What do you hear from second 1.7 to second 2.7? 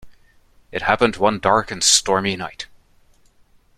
stormy night.